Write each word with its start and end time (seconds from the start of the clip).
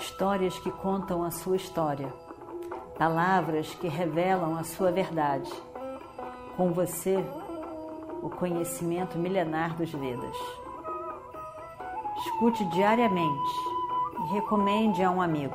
histórias 0.00 0.58
que 0.58 0.70
contam 0.70 1.22
a 1.22 1.30
sua 1.30 1.56
história, 1.56 2.12
palavras 2.98 3.74
que 3.74 3.86
revelam 3.86 4.56
a 4.56 4.64
sua 4.64 4.90
verdade. 4.90 5.50
Com 6.56 6.72
você, 6.72 7.22
o 8.22 8.30
conhecimento 8.30 9.18
milenar 9.18 9.76
dos 9.76 9.92
Vedas. 9.92 10.36
Escute 12.18 12.64
diariamente 12.70 13.52
e 14.18 14.34
recomende 14.34 15.02
a 15.02 15.10
um 15.10 15.20
amigo. 15.20 15.54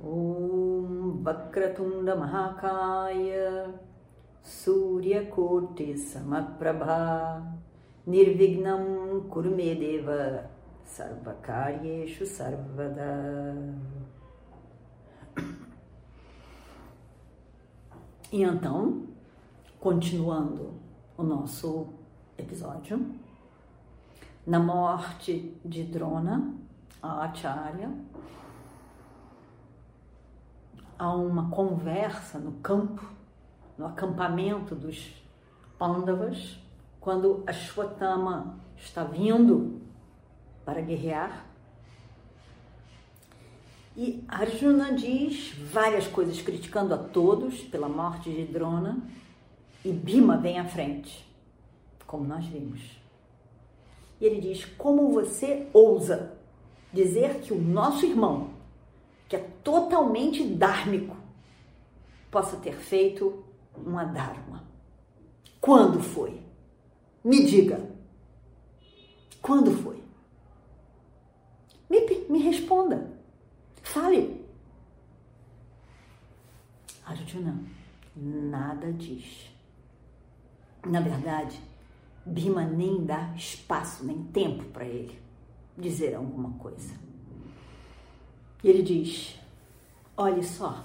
Om 0.00 1.20
Vakratunda 1.22 2.14
Mahakaya 2.14 3.74
Surya 4.42 5.26
Koti 5.26 5.98
Samaprabha 5.98 7.42
Nirvignam 8.06 9.26
Kurumedeva 9.28 10.55
Sarvakaryeshu 10.86 12.24
Sarvada. 12.24 13.56
E 18.32 18.42
então, 18.42 19.06
continuando 19.80 20.74
o 21.16 21.22
nosso 21.22 21.88
episódio, 22.38 23.14
na 24.46 24.58
morte 24.58 25.58
de 25.64 25.82
Drona, 25.84 26.54
a 27.02 27.24
Acharya, 27.24 27.92
há 30.98 31.14
uma 31.14 31.50
conversa 31.50 32.38
no 32.38 32.52
campo, 32.60 33.04
no 33.76 33.86
acampamento 33.86 34.74
dos 34.74 35.22
Pandavas, 35.78 36.58
quando 37.00 37.44
Ashwatthama 37.46 38.58
está 38.76 39.04
vindo 39.04 39.75
para 40.66 40.80
guerrear. 40.80 41.46
E 43.96 44.22
Arjuna 44.28 44.92
diz 44.92 45.54
várias 45.72 46.06
coisas 46.08 46.42
criticando 46.42 46.92
a 46.92 46.98
todos 46.98 47.62
pela 47.62 47.88
morte 47.88 48.28
de 48.28 48.44
Drona, 48.44 48.98
e 49.84 49.92
Bhima 49.92 50.36
vem 50.36 50.58
à 50.58 50.64
frente, 50.64 51.24
como 52.06 52.26
nós 52.26 52.44
vimos. 52.44 53.00
E 54.20 54.26
ele 54.26 54.40
diz: 54.40 54.64
Como 54.76 55.12
você 55.12 55.68
ousa 55.72 56.36
dizer 56.92 57.40
que 57.40 57.54
o 57.54 57.60
nosso 57.60 58.04
irmão, 58.04 58.50
que 59.28 59.36
é 59.36 59.48
totalmente 59.62 60.44
dármico, 60.44 61.16
possa 62.30 62.56
ter 62.56 62.74
feito 62.74 63.44
uma 63.74 64.04
dharma? 64.04 64.64
Quando 65.60 66.02
foi? 66.02 66.40
Me 67.24 67.46
diga. 67.46 67.80
Quando 69.40 69.70
foi? 69.70 69.95
Me, 71.88 72.00
me 72.28 72.42
responda. 72.42 73.10
Fale. 73.82 74.44
Arjuna 77.04 77.56
nada 78.16 78.92
diz. 78.92 79.50
Na 80.84 81.00
verdade, 81.00 81.60
Bhima 82.24 82.64
nem 82.64 83.04
dá 83.04 83.32
espaço, 83.36 84.04
nem 84.04 84.24
tempo 84.24 84.64
para 84.64 84.84
ele 84.84 85.20
dizer 85.76 86.14
alguma 86.14 86.50
coisa. 86.58 86.94
E 88.64 88.68
ele 88.68 88.82
diz: 88.82 89.38
Olhe 90.16 90.42
só, 90.42 90.84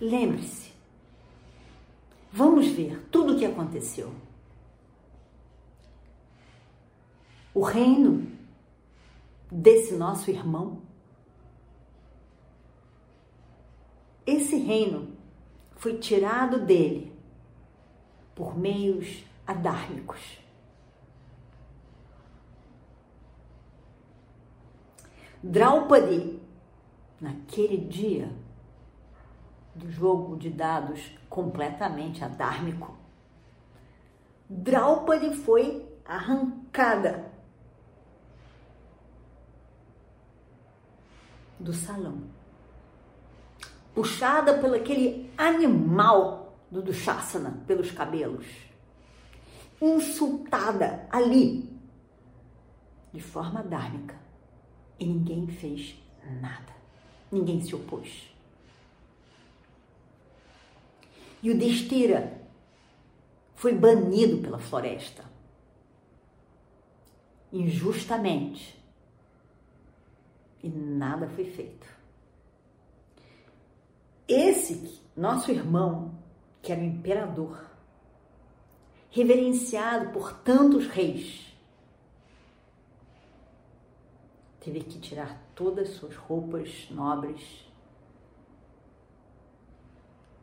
lembre-se, 0.00 0.72
vamos 2.32 2.66
ver 2.66 3.00
tudo 3.10 3.34
o 3.34 3.38
que 3.38 3.44
aconteceu. 3.44 4.12
O 7.54 7.62
reino 7.62 8.35
desse 9.50 9.94
nosso 9.94 10.30
irmão, 10.30 10.82
esse 14.26 14.56
reino 14.56 15.16
foi 15.76 15.98
tirado 15.98 16.64
dele 16.64 17.12
por 18.34 18.58
meios 18.58 19.24
adármicos. 19.46 20.38
Draupadi, 25.42 26.40
naquele 27.20 27.76
dia 27.76 28.32
do 29.74 29.90
jogo 29.90 30.36
de 30.36 30.50
dados 30.50 31.16
completamente 31.28 32.24
adármico, 32.24 32.96
Draupadi 34.48 35.34
foi 35.34 35.86
arrancada 36.04 37.25
do 41.58 41.72
salão, 41.72 42.22
puxada 43.94 44.58
pelo 44.58 44.74
aquele 44.74 45.30
animal 45.36 46.56
do 46.70 46.82
Dushasana 46.82 47.62
pelos 47.66 47.90
cabelos, 47.90 48.46
insultada 49.80 51.06
ali, 51.10 51.70
de 53.12 53.20
forma 53.20 53.62
dármica, 53.62 54.18
e 54.98 55.06
ninguém 55.06 55.46
fez 55.46 55.96
nada, 56.40 56.74
ninguém 57.30 57.60
se 57.62 57.74
opôs. 57.74 58.34
E 61.42 61.50
o 61.50 61.56
Destira 61.56 62.40
foi 63.54 63.74
banido 63.74 64.38
pela 64.38 64.58
floresta, 64.58 65.24
injustamente, 67.52 68.76
e 70.66 70.68
nada 70.68 71.28
foi 71.28 71.44
feito. 71.44 71.86
Esse 74.26 75.00
nosso 75.16 75.52
irmão 75.52 76.12
que 76.60 76.72
era 76.72 76.80
o 76.80 76.84
imperador, 76.84 77.64
reverenciado 79.10 80.10
por 80.10 80.32
tantos 80.40 80.88
reis, 80.88 81.56
teve 84.58 84.80
que 84.80 84.98
tirar 84.98 85.40
todas 85.54 85.90
suas 85.90 86.16
roupas 86.16 86.88
nobres, 86.90 87.64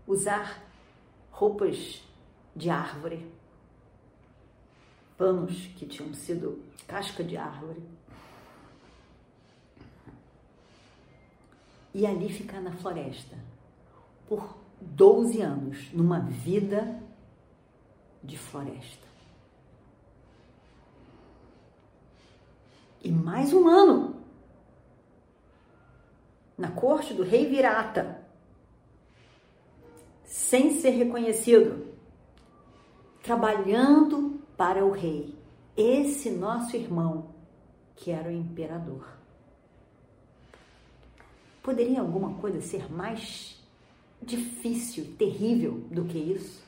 usar 0.07 0.63
roupas 1.29 2.01
de 2.55 2.69
árvore, 2.69 3.29
panos 5.17 5.67
que 5.77 5.85
tinham 5.85 6.13
sido 6.13 6.63
casca 6.87 7.21
de 7.21 7.35
árvore, 7.35 7.81
e 11.93 12.05
ali 12.05 12.29
ficar 12.29 12.61
na 12.61 12.71
floresta 12.71 13.37
por 14.27 14.57
12 14.81 15.41
anos 15.41 15.91
numa 15.93 16.19
vida 16.19 17.01
de 18.23 18.37
floresta. 18.37 19.07
E 23.03 23.11
mais 23.11 23.53
um 23.53 23.67
ano 23.67 24.15
na 26.57 26.71
corte 26.71 27.13
do 27.13 27.23
rei 27.23 27.47
Virata, 27.47 28.23
sem 30.23 30.79
ser 30.79 30.91
reconhecido, 30.91 31.93
trabalhando 33.21 34.41
para 34.55 34.85
o 34.85 34.91
rei, 34.91 35.35
esse 35.75 36.29
nosso 36.29 36.75
irmão, 36.75 37.33
que 37.95 38.11
era 38.11 38.29
o 38.29 38.31
imperador. 38.31 39.22
Poderia 41.63 42.01
alguma 42.01 42.33
coisa 42.35 42.59
ser 42.59 42.91
mais 42.91 43.57
difícil, 44.21 45.15
terrível 45.17 45.79
do 45.89 46.03
que 46.03 46.17
isso? 46.17 46.61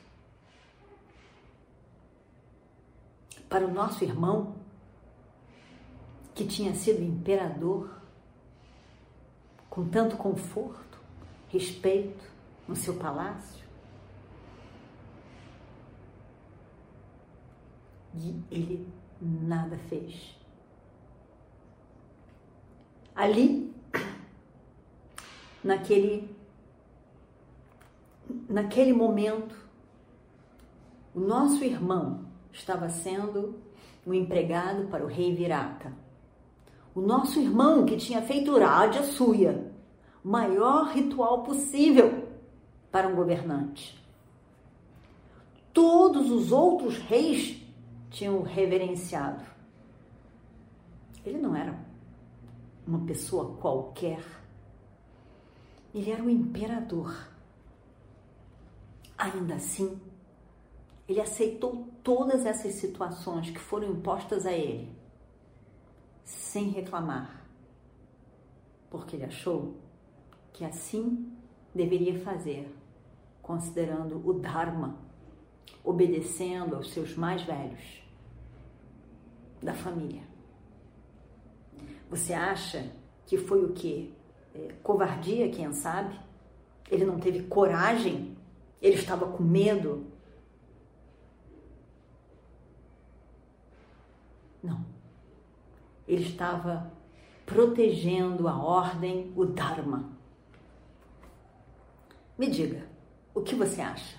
Para 3.46 3.66
o 3.66 3.72
nosso 3.72 4.02
irmão, 4.02 4.56
que 6.34 6.46
tinha 6.46 6.74
sido 6.74 7.02
imperador, 7.02 8.00
com 9.68 9.86
tanto 9.86 10.16
conforto, 10.16 10.98
respeito 11.50 12.24
no 12.66 12.74
seu 12.74 12.96
palácio, 12.96 13.66
e 18.14 18.34
ele 18.50 18.88
nada 19.20 19.76
fez. 19.90 20.34
Ali, 23.14 23.75
naquele 25.66 26.34
naquele 28.48 28.92
momento, 28.92 29.54
o 31.14 31.20
nosso 31.20 31.62
irmão 31.62 32.26
estava 32.52 32.88
sendo 32.88 33.54
um 34.06 34.14
empregado 34.14 34.86
para 34.88 35.04
o 35.04 35.08
rei 35.08 35.34
Virata. 35.34 35.92
O 36.94 37.00
nosso 37.00 37.38
irmão 37.40 37.84
que 37.84 37.96
tinha 37.96 38.22
feito 38.22 38.58
Raja 38.58 39.02
Suya, 39.02 39.72
o 40.24 40.28
maior 40.28 40.88
ritual 40.88 41.42
possível 41.42 42.28
para 42.90 43.08
um 43.08 43.14
governante. 43.14 44.02
Todos 45.72 46.30
os 46.30 46.52
outros 46.52 46.96
reis 46.98 47.62
tinham 48.10 48.42
reverenciado. 48.42 49.44
Ele 51.24 51.38
não 51.38 51.54
era 51.54 51.78
uma 52.86 53.00
pessoa 53.00 53.56
qualquer. 53.56 54.45
Ele 55.96 56.10
era 56.10 56.22
o 56.22 56.28
imperador. 56.28 57.26
Ainda 59.16 59.54
assim, 59.54 59.98
ele 61.08 61.22
aceitou 61.22 61.88
todas 62.02 62.44
essas 62.44 62.74
situações 62.74 63.48
que 63.48 63.58
foram 63.58 63.92
impostas 63.92 64.44
a 64.44 64.52
ele, 64.52 64.94
sem 66.22 66.68
reclamar, 66.68 67.48
porque 68.90 69.16
ele 69.16 69.24
achou 69.24 69.74
que 70.52 70.66
assim 70.66 71.32
deveria 71.74 72.20
fazer, 72.20 72.70
considerando 73.40 74.20
o 74.22 74.34
Dharma, 74.34 74.98
obedecendo 75.82 76.76
aos 76.76 76.92
seus 76.92 77.16
mais 77.16 77.42
velhos 77.42 78.02
da 79.62 79.72
família. 79.72 80.24
Você 82.10 82.34
acha 82.34 82.92
que 83.24 83.38
foi 83.38 83.64
o 83.64 83.72
que? 83.72 84.15
É, 84.56 84.72
covardia, 84.82 85.50
quem 85.50 85.70
sabe? 85.72 86.18
Ele 86.90 87.04
não 87.04 87.20
teve 87.20 87.42
coragem? 87.42 88.36
Ele 88.80 88.94
estava 88.94 89.26
com 89.26 89.42
medo? 89.42 90.06
Não. 94.62 94.84
Ele 96.08 96.24
estava 96.24 96.90
protegendo 97.44 98.48
a 98.48 98.56
ordem, 98.56 99.32
o 99.36 99.44
Dharma. 99.44 100.10
Me 102.38 102.48
diga, 102.48 102.86
o 103.34 103.42
que 103.42 103.54
você 103.54 103.80
acha? 103.80 104.16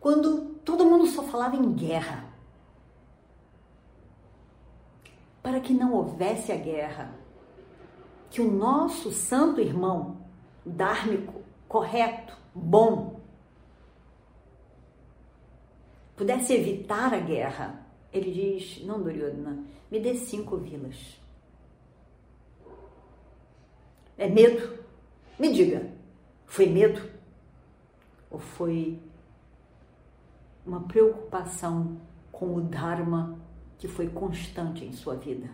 Quando 0.00 0.54
todo 0.64 0.86
mundo 0.86 1.06
só 1.06 1.22
falava 1.22 1.56
em 1.56 1.72
guerra, 1.72 2.30
para 5.42 5.59
que 5.70 5.74
não 5.74 5.94
houvesse 5.94 6.50
a 6.50 6.56
guerra, 6.56 7.14
que 8.28 8.40
o 8.40 8.50
nosso 8.50 9.12
santo 9.12 9.60
irmão, 9.60 10.16
dármico, 10.66 11.44
correto, 11.68 12.36
bom, 12.52 13.20
pudesse 16.16 16.54
evitar 16.54 17.14
a 17.14 17.20
guerra, 17.20 17.86
ele 18.12 18.32
diz: 18.32 18.84
Não, 18.84 19.00
Duryodhana, 19.00 19.64
me 19.88 20.00
dê 20.00 20.16
cinco 20.16 20.56
vilas. 20.56 21.20
É 24.18 24.28
medo? 24.28 24.76
Me 25.38 25.52
diga, 25.52 25.88
foi 26.46 26.66
medo? 26.66 27.08
Ou 28.28 28.40
foi 28.40 29.00
uma 30.66 30.80
preocupação 30.80 31.96
com 32.32 32.56
o 32.56 32.60
Dharma 32.60 33.38
que 33.80 33.88
foi 33.88 34.08
constante 34.10 34.84
em 34.84 34.92
sua 34.92 35.16
vida? 35.16 35.50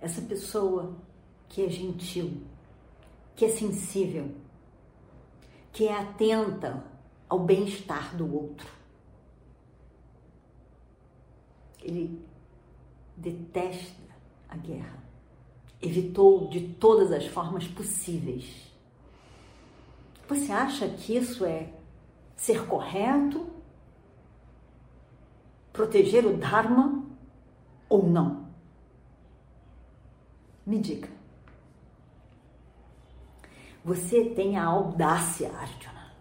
Essa 0.00 0.20
pessoa 0.20 0.96
que 1.48 1.64
é 1.64 1.70
gentil, 1.70 2.42
que 3.36 3.44
é 3.44 3.48
sensível, 3.48 4.34
que 5.72 5.86
é 5.86 5.96
atenta 5.96 6.84
ao 7.28 7.38
bem-estar 7.38 8.16
do 8.16 8.34
outro. 8.34 8.68
Ele 11.80 12.20
detesta 13.16 14.02
a 14.48 14.56
guerra. 14.56 15.02
Evitou 15.80 16.48
de 16.48 16.74
todas 16.74 17.12
as 17.12 17.26
formas 17.26 17.66
possíveis. 17.68 18.72
Você 20.28 20.50
acha 20.50 20.88
que 20.88 21.16
isso 21.16 21.44
é 21.44 21.72
ser 22.34 22.66
correto? 22.66 23.61
Proteger 25.72 26.26
o 26.26 26.36
Dharma 26.36 27.02
ou 27.88 28.06
não? 28.06 28.46
Me 30.66 30.78
diga. 30.78 31.08
Você 33.84 34.26
tem 34.26 34.56
a 34.56 34.64
audácia, 34.64 35.50
Arjuna, 35.50 36.12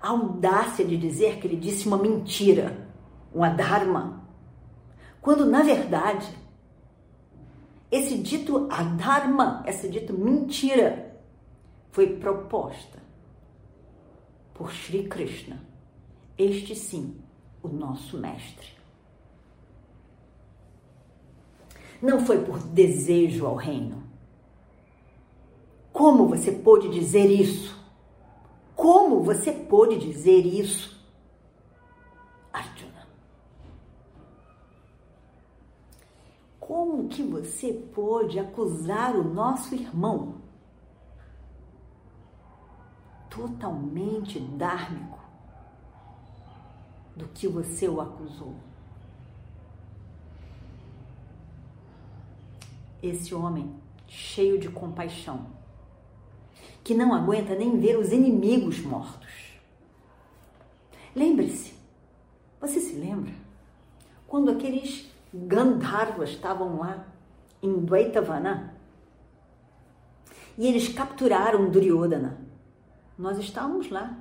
a 0.00 0.08
audácia 0.08 0.84
de 0.84 0.96
dizer 0.96 1.38
que 1.38 1.46
ele 1.46 1.56
disse 1.56 1.86
uma 1.86 1.96
mentira, 1.96 2.88
um 3.32 3.44
adharma, 3.44 4.24
quando 5.20 5.46
na 5.46 5.62
verdade 5.62 6.26
esse 7.90 8.16
dito 8.18 8.68
adharma, 8.70 9.62
esse 9.66 9.88
dito 9.88 10.12
mentira, 10.12 11.20
foi 11.90 12.16
proposta 12.16 12.98
por 14.54 14.72
Sri 14.72 15.08
Krishna, 15.08 15.60
este 16.38 16.74
sim, 16.74 17.19
o 17.62 17.68
nosso 17.68 18.18
mestre. 18.18 18.68
Não 22.00 22.24
foi 22.24 22.44
por 22.44 22.58
desejo 22.58 23.46
ao 23.46 23.56
reino. 23.56 24.02
Como 25.92 26.28
você 26.28 26.52
pôde 26.52 26.88
dizer 26.88 27.26
isso? 27.26 27.78
Como 28.74 29.22
você 29.22 29.52
pôde 29.52 29.98
dizer 29.98 30.46
isso? 30.46 31.00
Como 36.70 37.08
que 37.08 37.20
você 37.20 37.72
pôde 37.72 38.38
acusar 38.38 39.16
o 39.16 39.24
nosso 39.24 39.74
irmão? 39.74 40.36
Totalmente 43.28 44.38
dármico 44.38 45.19
do 47.20 47.28
que 47.28 47.46
você 47.46 47.88
o 47.88 48.00
acusou. 48.00 48.54
Esse 53.02 53.34
homem 53.34 53.74
cheio 54.08 54.58
de 54.58 54.68
compaixão, 54.68 55.46
que 56.82 56.94
não 56.94 57.14
aguenta 57.14 57.54
nem 57.54 57.78
ver 57.78 57.98
os 57.98 58.10
inimigos 58.12 58.80
mortos. 58.80 59.60
Lembre-se, 61.14 61.74
você 62.60 62.80
se 62.80 62.94
lembra? 62.94 63.32
Quando 64.26 64.50
aqueles 64.50 65.10
Gandharvas 65.32 66.30
estavam 66.30 66.78
lá 66.78 67.06
em 67.62 67.84
Dvaitavana 67.84 68.74
e 70.58 70.66
eles 70.66 70.88
capturaram 70.88 71.70
Duryodhana. 71.70 72.38
Nós 73.16 73.38
estávamos 73.38 73.90
lá 73.90 74.18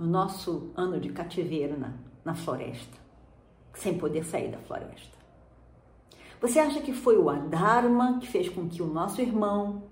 no 0.00 0.06
nosso 0.06 0.72
ano 0.74 0.98
de 0.98 1.10
cativeiro 1.10 1.78
na, 1.78 1.92
na 2.24 2.34
floresta, 2.34 2.98
sem 3.74 3.96
poder 3.96 4.24
sair 4.24 4.50
da 4.50 4.58
floresta. 4.58 5.20
Você 6.40 6.58
acha 6.58 6.80
que 6.80 6.92
foi 6.92 7.16
o 7.16 7.30
Adharma 7.30 8.18
que 8.18 8.26
fez 8.26 8.48
com 8.48 8.68
que 8.68 8.82
o 8.82 8.86
nosso 8.86 9.20
irmão 9.20 9.84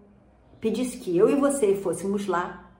pedisse 0.60 0.98
que 0.98 1.16
eu 1.16 1.28
e 1.28 1.36
você 1.36 1.76
fôssemos 1.76 2.26
lá 2.26 2.72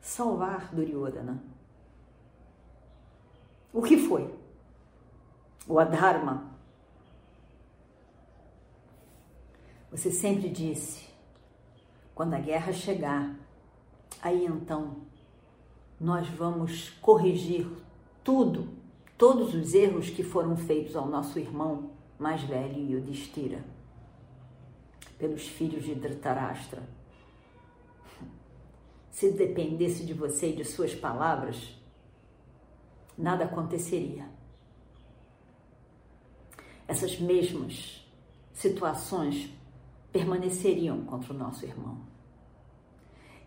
salvar 0.00 0.74
Duryodhana? 0.74 1.42
O 3.72 3.80
que 3.80 3.96
foi? 3.96 4.40
o 5.70 5.78
Adharma. 5.78 6.50
Você 9.90 10.10
sempre 10.10 10.48
disse: 10.48 11.08
quando 12.14 12.34
a 12.34 12.40
guerra 12.40 12.72
chegar, 12.72 13.36
aí 14.20 14.44
então 14.44 14.96
nós 16.00 16.26
vamos 16.28 16.90
corrigir 17.00 17.68
tudo, 18.24 18.68
todos 19.18 19.54
os 19.54 19.74
erros 19.74 20.08
que 20.08 20.22
foram 20.22 20.56
feitos 20.56 20.96
ao 20.96 21.06
nosso 21.06 21.38
irmão 21.38 21.90
mais 22.18 22.42
velho 22.42 22.90
Yudhishthira, 22.90 23.64
pelos 25.18 25.46
filhos 25.46 25.84
de 25.84 25.94
Dhritarashtra. 25.94 26.82
Se 29.10 29.30
dependesse 29.32 30.04
de 30.06 30.14
você 30.14 30.50
e 30.50 30.56
de 30.56 30.64
suas 30.64 30.94
palavras, 30.94 31.76
nada 33.18 33.44
aconteceria 33.44 34.40
essas 36.90 37.20
mesmas 37.20 38.04
situações 38.52 39.48
permaneceriam 40.10 41.04
contra 41.04 41.32
o 41.32 41.36
nosso 41.36 41.64
irmão. 41.64 42.00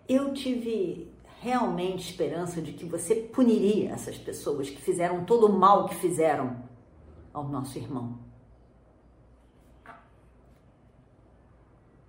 Eu 0.07 0.33
tive 0.33 1.11
realmente 1.43 2.09
esperança 2.09 2.61
de 2.61 2.71
que 2.71 2.85
você 2.85 3.15
puniria 3.15 3.91
essas 3.91 4.17
pessoas 4.17 4.69
que 4.69 4.81
fizeram 4.81 5.25
todo 5.25 5.47
o 5.47 5.51
mal 5.51 5.89
que 5.89 5.95
fizeram 5.95 6.63
ao 7.33 7.43
nosso 7.49 7.77
irmão. 7.77 8.17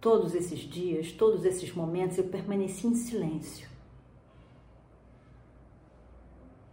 Todos 0.01 0.35
esses 0.35 0.61
dias, 0.61 1.11
todos 1.11 1.45
esses 1.45 1.75
momentos, 1.75 2.17
eu 2.17 2.25
permaneci 2.25 2.87
em 2.87 2.95
silêncio. 2.95 3.69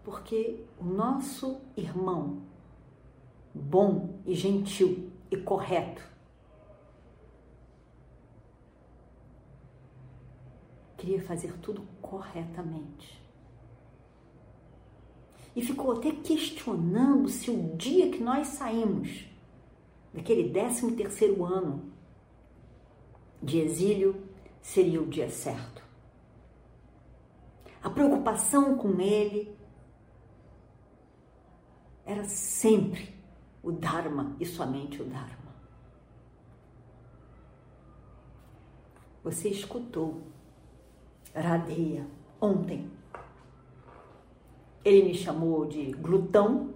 Porque 0.04 0.64
o 0.80 0.84
nosso 0.84 1.62
irmão 1.76 2.44
bom 3.54 4.20
e 4.26 4.36
gentil 4.36 5.10
e 5.32 5.38
correto. 5.38 6.11
Queria 11.02 11.24
fazer 11.24 11.58
tudo 11.58 11.82
corretamente. 12.00 13.20
e 15.56 15.62
ficou 15.62 15.94
até 15.94 16.12
questionando 16.12 17.28
se 17.28 17.52
o 17.52 17.76
dia 17.76 18.10
que 18.10 18.24
nós 18.24 18.48
saímos 18.48 19.26
daquele 20.14 20.50
13 20.50 20.96
terceiro 20.96 21.44
ano 21.44 21.92
de 23.42 23.60
exílio 23.60 24.24
seria 24.62 25.02
o 25.02 25.08
dia 25.08 25.30
certo. 25.30 25.84
A 27.84 27.90
preocupação 27.90 28.78
com 28.78 29.02
ele 29.02 29.58
era 32.06 32.24
sempre 32.26 33.14
o 33.64 33.72
Dharma 33.72 34.36
e 34.40 34.46
somente 34.46 35.02
o 35.02 35.06
Dharma. 35.06 35.52
Você 39.24 39.50
escutou 39.50 40.31
Radeia 41.34 42.06
ontem. 42.40 42.90
Ele 44.84 45.10
me 45.10 45.14
chamou 45.14 45.66
de 45.66 45.92
glutão, 45.92 46.74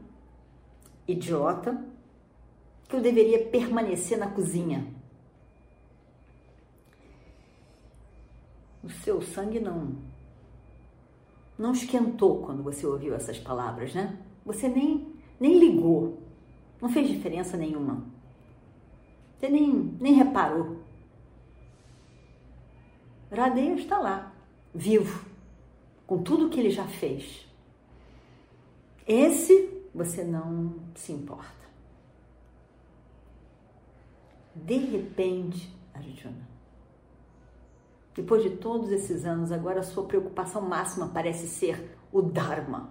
idiota, 1.08 1.84
que 2.88 2.96
eu 2.96 3.02
deveria 3.02 3.46
permanecer 3.48 4.18
na 4.18 4.30
cozinha. 4.30 4.86
O 8.84 8.90
seu 8.90 9.22
sangue 9.22 9.60
não 9.60 9.96
não 11.58 11.72
esquentou 11.72 12.44
quando 12.44 12.62
você 12.62 12.86
ouviu 12.86 13.16
essas 13.16 13.40
palavras, 13.40 13.94
né? 13.94 14.20
Você 14.46 14.68
nem 14.68 15.16
nem 15.40 15.60
ligou. 15.60 16.20
Não 16.82 16.90
fez 16.90 17.08
diferença 17.08 17.58
nenhuma. 17.58 18.06
Você 19.38 19.50
nem, 19.50 19.72
nem 20.00 20.14
reparou. 20.14 20.78
Radeia 23.32 23.74
está 23.74 23.98
lá, 23.98 24.34
vivo, 24.76 25.26
com 26.06 26.22
tudo 26.22 26.50
que 26.50 26.60
ele 26.60 26.70
já 26.70 26.86
fez. 26.86 27.48
Esse 29.08 29.70
você 29.94 30.24
não 30.24 30.76
se 30.94 31.14
importa. 31.14 31.66
De 34.54 34.78
repente, 34.78 35.74
Arjuna, 35.94 36.48
depois 38.14 38.44
de 38.44 38.52
todos 38.52 38.92
esses 38.92 39.26
anos, 39.26 39.52
agora 39.52 39.80
a 39.80 39.84
sua 39.84 40.06
preocupação 40.06 40.62
máxima 40.62 41.08
parece 41.08 41.48
ser 41.48 41.98
o 42.12 42.22
Dharma. 42.22 42.90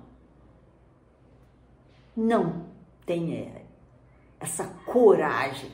Não 2.16 2.66
tenha 3.04 3.62
essa 4.40 4.66
coragem 4.86 5.70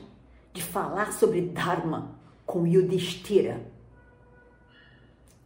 de 0.53 0.61
falar 0.61 1.13
sobre 1.13 1.41
Dharma 1.41 2.19
com 2.45 2.67
Yudhishthira, 2.67 3.65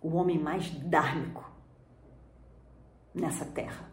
o 0.05 0.17
homem 0.17 0.37
mais 0.37 0.69
dármico 0.69 1.43
nessa 3.11 3.43
terra. 3.43 3.89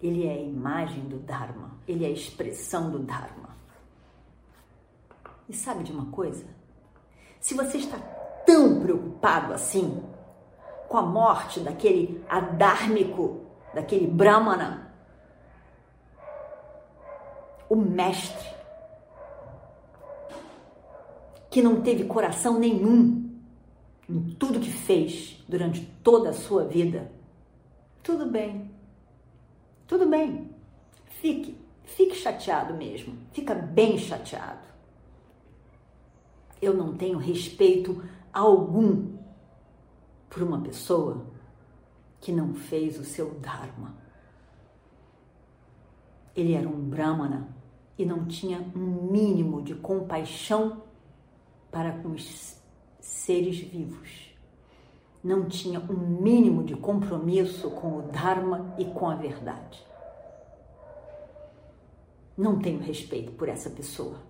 Ele 0.00 0.24
é 0.24 0.34
a 0.34 0.40
imagem 0.40 1.02
do 1.08 1.18
Dharma, 1.18 1.72
ele 1.88 2.04
é 2.04 2.08
a 2.08 2.12
expressão 2.12 2.92
do 2.92 3.00
Dharma. 3.00 3.56
E 5.48 5.52
sabe 5.52 5.82
de 5.82 5.90
uma 5.90 6.06
coisa? 6.12 6.46
Se 7.40 7.54
você 7.54 7.78
está 7.78 7.98
tão 8.46 8.78
preocupado 8.78 9.52
assim 9.52 10.00
com 10.88 10.98
a 10.98 11.02
morte 11.02 11.58
daquele 11.58 12.24
adármico, 12.28 13.46
daquele 13.74 14.06
brahmana, 14.06 14.94
o 17.68 17.74
mestre, 17.74 18.48
que 21.50 21.60
não 21.60 21.82
teve 21.82 22.04
coração 22.04 22.60
nenhum 22.60 23.25
em 24.08 24.34
tudo 24.38 24.60
que 24.60 24.70
fez 24.70 25.44
durante 25.48 25.84
toda 26.02 26.30
a 26.30 26.34
sua 26.34 26.64
vida, 26.64 27.10
tudo 28.02 28.26
bem. 28.26 28.70
Tudo 29.86 30.08
bem. 30.08 30.50
Fique, 31.06 31.58
fique 31.84 32.14
chateado 32.14 32.74
mesmo. 32.74 33.16
Fica 33.32 33.54
bem 33.54 33.98
chateado. 33.98 34.66
Eu 36.60 36.74
não 36.74 36.96
tenho 36.96 37.18
respeito 37.18 38.02
algum 38.32 39.16
por 40.28 40.42
uma 40.42 40.60
pessoa 40.60 41.26
que 42.20 42.32
não 42.32 42.54
fez 42.54 42.98
o 42.98 43.04
seu 43.04 43.34
Dharma. 43.40 43.94
Ele 46.34 46.54
era 46.54 46.68
um 46.68 46.88
Brahmana 46.88 47.48
e 47.98 48.04
não 48.04 48.26
tinha 48.26 48.60
um 48.74 49.10
mínimo 49.10 49.62
de 49.62 49.74
compaixão 49.74 50.82
para 51.70 51.92
com 51.92 52.10
os 52.10 52.60
seres 53.06 53.58
vivos. 53.58 54.34
Não 55.22 55.48
tinha 55.48 55.80
um 55.80 56.20
mínimo 56.20 56.62
de 56.64 56.76
compromisso 56.76 57.70
com 57.70 57.98
o 57.98 58.02
Dharma 58.02 58.74
e 58.78 58.84
com 58.84 59.08
a 59.08 59.14
verdade. 59.14 59.84
Não 62.36 62.58
tenho 62.58 62.80
respeito 62.80 63.32
por 63.32 63.48
essa 63.48 63.70
pessoa. 63.70 64.20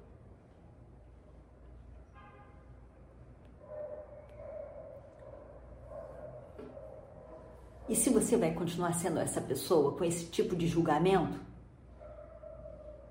E 7.88 7.94
se 7.94 8.10
você 8.10 8.36
vai 8.36 8.52
continuar 8.52 8.94
sendo 8.94 9.20
essa 9.20 9.40
pessoa 9.40 9.92
com 9.96 10.04
esse 10.04 10.26
tipo 10.26 10.56
de 10.56 10.66
julgamento, 10.66 11.40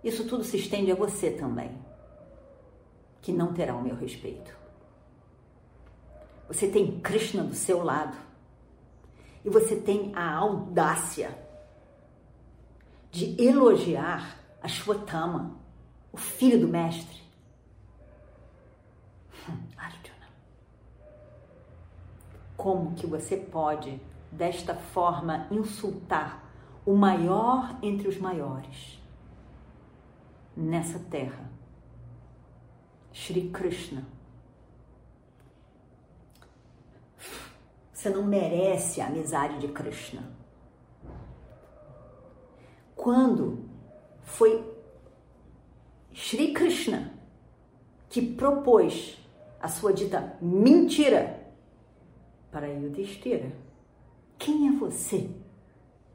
isso 0.03 0.27
tudo 0.27 0.43
se 0.43 0.57
estende 0.57 0.91
a 0.91 0.95
você 0.95 1.31
também, 1.31 1.72
que 3.22 3.31
não 3.31 3.53
terá 3.53 3.75
o 3.75 3.81
meu 3.81 3.95
respeito. 3.95 4.64
Você 6.47 6.67
tem 6.67 6.99
Krishna 6.99 7.43
do 7.43 7.55
seu 7.55 7.83
lado 7.83 8.15
e 9.43 9.49
você 9.49 9.75
tem 9.75 10.11
a 10.15 10.35
audácia 10.35 11.37
de 13.11 13.39
elogiar 13.41 14.39
Ashwatthama, 14.61 15.57
o 16.11 16.17
filho 16.17 16.59
do 16.59 16.67
mestre. 16.67 17.23
Hum, 19.47 19.57
Arjuna, 19.77 20.27
como 22.57 22.95
que 22.95 23.07
você 23.07 23.37
pode 23.37 23.99
desta 24.31 24.75
forma 24.75 25.47
insultar 25.51 26.43
o 26.85 26.95
maior 26.95 27.77
entre 27.81 28.07
os 28.07 28.17
maiores 28.17 28.99
nessa 30.55 30.99
terra? 30.99 31.49
Shri 33.13 33.49
Krishna 33.49 34.14
Você 38.05 38.12
não 38.12 38.24
merece 38.24 39.01
a 39.01 39.07
amizade 39.07 39.57
de 39.57 39.67
Krishna. 39.67 40.31
Quando 42.95 43.67
foi 44.21 44.63
Sri 46.13 46.53
Krishna 46.53 47.12
que 48.07 48.21
propôs 48.21 49.17
a 49.59 49.67
sua 49.67 49.91
dita 49.91 50.38
mentira 50.39 51.51
para 52.51 52.67
Yudhishthira, 52.67 53.51
quem 54.38 54.67
é 54.67 54.71
você 54.71 55.31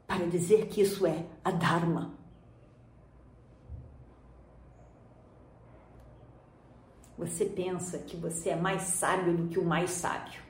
para 0.07 0.25
dizer 0.27 0.67
que 0.67 0.79
isso 0.81 1.05
é 1.05 1.25
a 1.43 1.51
Dharma? 1.51 2.13
Você 7.17 7.43
pensa 7.43 7.99
que 7.99 8.15
você 8.15 8.51
é 8.51 8.55
mais 8.55 8.83
sábio 8.83 9.35
do 9.35 9.49
que 9.49 9.59
o 9.59 9.65
mais 9.65 9.91
sábio. 9.91 10.40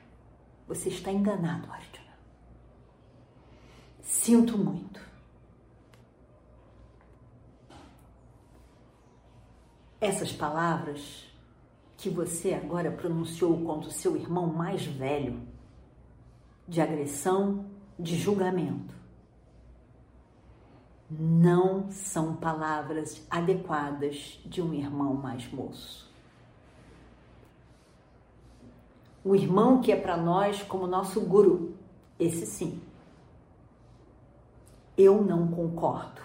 Você 0.72 0.88
está 0.88 1.12
enganado, 1.12 1.70
Arjuna. 1.70 2.16
Sinto 4.00 4.56
muito. 4.56 4.98
Essas 10.00 10.32
palavras 10.32 11.30
que 11.98 12.08
você 12.08 12.54
agora 12.54 12.90
pronunciou 12.90 13.62
contra 13.62 13.90
o 13.90 13.92
seu 13.92 14.16
irmão 14.16 14.46
mais 14.46 14.86
velho, 14.86 15.46
de 16.66 16.80
agressão, 16.80 17.66
de 17.98 18.16
julgamento, 18.16 18.94
não 21.10 21.90
são 21.90 22.34
palavras 22.34 23.22
adequadas 23.30 24.40
de 24.46 24.62
um 24.62 24.72
irmão 24.72 25.12
mais 25.12 25.52
moço. 25.52 26.10
O 29.24 29.36
irmão 29.36 29.80
que 29.80 29.92
é 29.92 29.96
para 29.96 30.16
nós 30.16 30.62
como 30.62 30.86
nosso 30.86 31.20
guru. 31.20 31.74
Esse 32.18 32.46
sim. 32.46 32.80
Eu 34.96 35.22
não 35.22 35.48
concordo. 35.48 36.22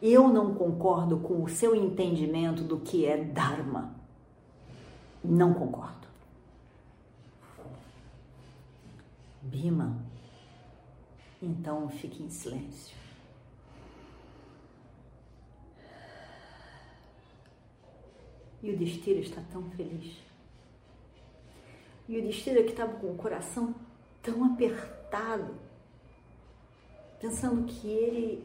Eu 0.00 0.28
não 0.28 0.54
concordo 0.54 1.18
com 1.18 1.42
o 1.42 1.48
seu 1.48 1.74
entendimento 1.74 2.62
do 2.62 2.78
que 2.78 3.06
é 3.06 3.24
Dharma. 3.24 3.94
Não 5.24 5.52
concordo. 5.54 6.06
Bima, 9.42 9.96
então 11.40 11.88
fique 11.88 12.22
em 12.22 12.28
silêncio. 12.28 12.96
E 18.62 18.70
o 18.70 18.76
destino 18.76 19.20
está 19.20 19.40
tão 19.52 19.62
feliz. 19.70 20.16
E 22.08 22.14
o 22.14 22.18
Yudhishthira 22.18 22.62
que 22.62 22.70
estava 22.70 22.92
com 22.94 23.10
o 23.10 23.16
coração 23.16 23.74
tão 24.22 24.44
apertado 24.44 25.66
pensando 27.20 27.64
que 27.64 27.88
ele 27.88 28.44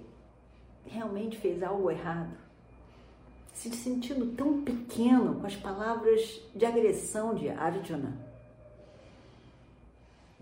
realmente 0.85 1.37
fez 1.37 1.61
algo 1.61 1.91
errado, 1.91 2.35
se 3.53 3.69
sentindo 3.71 4.35
tão 4.35 4.63
pequeno 4.63 5.39
com 5.39 5.45
as 5.45 5.55
palavras 5.55 6.41
de 6.55 6.65
agressão 6.65 7.35
de 7.35 7.49
Arjuna. 7.49 8.17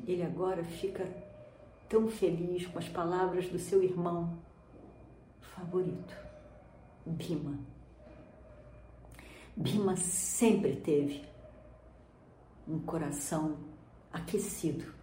Ele 0.07 0.23
agora 0.23 0.63
fica 0.63 1.05
tão 1.89 2.07
feliz 2.07 2.65
com 2.67 2.79
as 2.79 2.87
palavras 2.87 3.49
do 3.49 3.59
seu 3.59 3.83
irmão 3.83 4.37
favorito, 5.41 6.15
Bima. 7.05 7.59
Bima 9.55 9.97
sempre 9.97 10.77
teve 10.77 11.25
um 12.69 12.79
coração 12.79 13.57
aquecido 14.13 14.93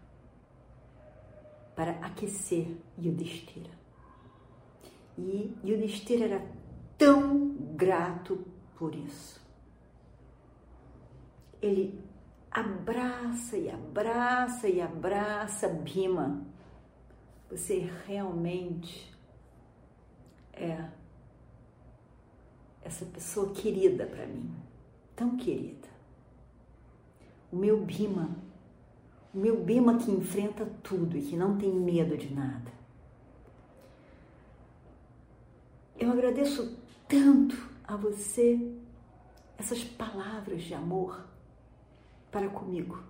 para 1.74 1.92
aquecer 2.06 2.76
Yudhishthira. 2.98 3.70
E 5.18 5.54
Yudhishthira 5.64 6.24
era 6.26 6.46
tão 6.96 7.54
grato 7.74 8.46
por 8.76 8.94
isso. 8.94 9.44
Ele 11.60 12.02
abraça 12.50 13.56
e 13.56 13.68
abraça 13.68 14.68
e 14.68 14.80
abraça 14.80 15.68
Bima. 15.68 16.46
Você 17.50 17.90
realmente 18.06 19.14
é 20.52 20.88
essa 22.82 23.04
pessoa 23.04 23.52
querida 23.52 24.06
para 24.06 24.26
mim, 24.26 24.54
tão 25.14 25.36
querida. 25.36 25.95
O 27.56 27.58
meu 27.58 27.80
Bima, 27.86 28.28
o 29.32 29.38
meu 29.38 29.64
Bima 29.64 29.96
que 29.96 30.10
enfrenta 30.10 30.66
tudo 30.82 31.16
e 31.16 31.22
que 31.22 31.34
não 31.34 31.56
tem 31.56 31.72
medo 31.72 32.14
de 32.14 32.34
nada. 32.34 32.70
Eu 35.98 36.12
agradeço 36.12 36.76
tanto 37.08 37.56
a 37.82 37.96
você 37.96 38.60
essas 39.56 39.82
palavras 39.82 40.64
de 40.64 40.74
amor 40.74 41.26
para 42.30 42.46
comigo. 42.46 43.02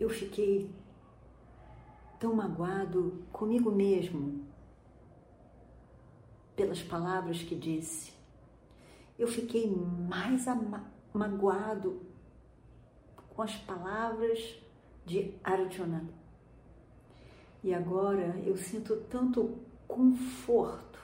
Eu 0.00 0.10
fiquei 0.10 0.68
tão 2.18 2.34
magoado 2.34 3.22
comigo 3.30 3.70
mesmo 3.70 4.44
pelas 6.56 6.82
palavras 6.82 7.40
que 7.40 7.54
disse. 7.54 8.12
Eu 9.16 9.28
fiquei 9.28 9.70
mais 9.70 10.48
magoado 11.12 12.02
com 13.34 13.42
as 13.42 13.54
palavras 13.56 14.56
de 15.04 15.34
Arjuna. 15.42 16.04
E 17.62 17.72
agora 17.72 18.38
eu 18.44 18.56
sinto 18.56 18.96
tanto 19.08 19.58
conforto 19.86 20.98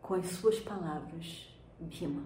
com 0.00 0.14
as 0.14 0.26
suas 0.26 0.60
palavras, 0.60 1.48
Bima. 1.80 2.24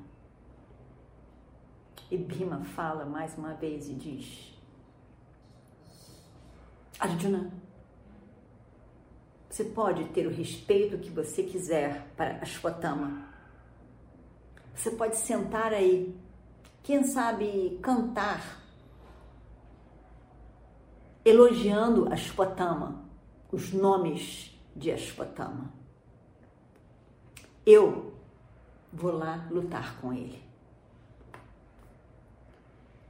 E 2.10 2.16
Bima 2.16 2.64
fala 2.64 3.04
mais 3.04 3.36
uma 3.36 3.54
vez 3.54 3.88
e 3.88 3.94
diz: 3.94 4.54
Arjuna, 6.98 7.52
você 9.48 9.64
pode 9.64 10.04
ter 10.10 10.26
o 10.26 10.30
respeito 10.30 10.98
que 10.98 11.10
você 11.10 11.42
quiser 11.42 12.08
para 12.16 12.36
Ashwatthama. 12.42 13.35
Você 14.76 14.90
pode 14.92 15.16
sentar 15.16 15.72
aí, 15.72 16.14
quem 16.82 17.02
sabe 17.02 17.80
cantar, 17.82 18.62
elogiando 21.24 22.12
Ashwatthama, 22.12 23.04
os 23.50 23.72
nomes 23.72 24.56
de 24.76 24.92
Ashwatthama. 24.92 25.72
Eu 27.64 28.12
vou 28.92 29.10
lá 29.10 29.48
lutar 29.50 30.00
com 30.00 30.12
ele. 30.12 30.40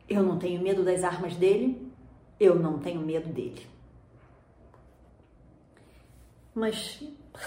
Eu 0.08 0.22
não 0.22 0.38
tenho 0.38 0.62
medo 0.62 0.82
das 0.82 1.04
armas 1.04 1.36
dele, 1.36 1.92
eu 2.40 2.54
não 2.54 2.78
tenho 2.78 3.00
medo 3.00 3.28
dele 3.28 3.76
mas 6.56 7.02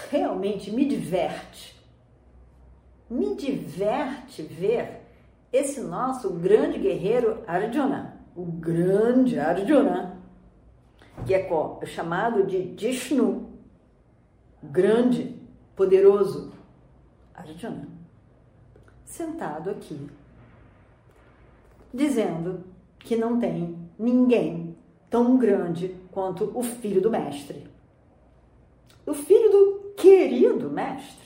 realmente 0.08 0.70
me 0.70 0.84
diverte. 0.84 1.74
Me 3.10 3.34
diverte 3.34 4.42
ver 4.42 5.02
esse 5.52 5.80
nosso 5.80 6.30
grande 6.30 6.78
guerreiro 6.78 7.42
Arjuna, 7.44 8.20
o 8.36 8.44
grande 8.44 9.36
Arjuna, 9.36 10.16
que 11.26 11.34
é 11.34 11.86
chamado 11.86 12.46
de 12.46 12.58
Vishnu, 12.78 13.50
grande, 14.62 15.36
poderoso 15.74 16.52
Arjuna, 17.34 17.88
sentado 19.04 19.70
aqui, 19.70 20.08
dizendo 21.92 22.62
que 23.00 23.16
não 23.16 23.40
tem 23.40 23.76
ninguém 23.98 24.76
tão 25.10 25.36
grande 25.36 25.96
quanto 26.12 26.56
o 26.56 26.62
filho 26.62 27.00
do 27.00 27.10
mestre. 27.10 27.66
O 29.04 29.12
filho 29.12 29.50
do 29.50 29.94
querido 29.96 30.70
mestre. 30.70 31.19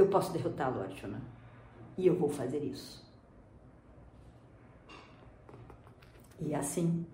eu 0.00 0.08
posso 0.08 0.32
derrotar 0.32 0.74
Lord 0.74 0.98
Shona. 0.98 1.20
E 1.96 2.06
eu 2.06 2.16
vou 2.16 2.28
fazer 2.28 2.58
isso. 2.58 3.06
E 6.40 6.54
é 6.54 6.56
assim, 6.56 7.04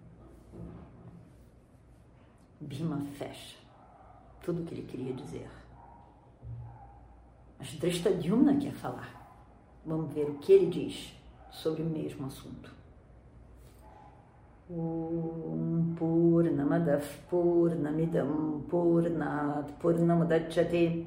Bima 2.61 3.01
fecha 3.13 3.65
tudo 4.45 4.63
o 4.63 4.65
que 4.65 4.75
ele 4.75 4.83
queria 4.83 5.13
dizer. 5.15 5.49
Mas 7.59 7.73
Drishtadyumna 7.75 8.57
quer 8.57 8.73
falar. 8.73 9.23
Vamos 9.85 10.13
ver 10.13 10.29
o 10.29 10.35
que 10.35 10.53
ele 10.53 10.67
diz 10.67 11.15
sobre 11.51 11.83
o 11.83 11.87
mesmo 11.87 12.27
assunto. 12.27 12.73
Om 14.71 15.95
Purnamadav 15.97 17.05
Purnamidam 17.29 18.63
Purnat 18.69 19.73
Purnamudachyate 19.73 21.07